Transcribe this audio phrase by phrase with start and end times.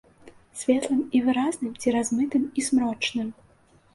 [0.61, 3.27] Светлым і выразным ці размытым і змрочным.